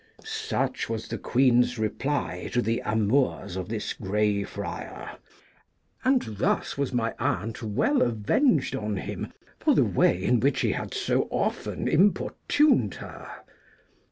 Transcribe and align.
Such 0.25 0.89
was 0.89 1.07
the 1.07 1.19
Queen's 1.19 1.77
reply 1.77 2.49
to 2.53 2.61
the 2.63 2.81
amours 2.83 3.55
of 3.55 3.69
this 3.69 3.93
Grey 3.93 4.41
Friar; 4.43 5.17
and 6.03 6.23
thus 6.23 6.75
was 6.75 6.91
my 6.91 7.13
aunt 7.19 7.61
well 7.61 8.01
avenged 8.01 8.75
on 8.75 8.95
him 8.97 9.31
for 9.59 9.75
the 9.75 9.85
way 9.85 10.23
in 10.23 10.39
which 10.39 10.61
he 10.61 10.71
had 10.71 10.95
so 10.95 11.27
often 11.29 11.87
importuned 11.87 12.95
her. 12.95 13.27